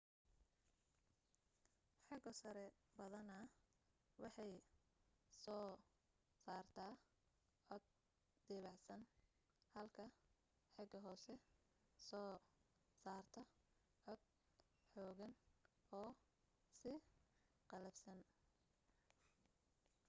xeego-sare 2.07 2.65
badanaa 2.97 3.45
waxay 4.23 4.51
soo 5.41 5.69
saartaa 6.43 6.93
cod 7.67 7.83
debecsan 8.47 9.01
halka 9.73 10.05
xeego-hoose 10.73 11.33
soo 12.07 12.31
saarto 13.01 13.41
cod 14.05 14.21
xooggan 14.91 15.33
oo 15.99 16.11
sii 16.79 16.97
qallafsan 17.69 18.19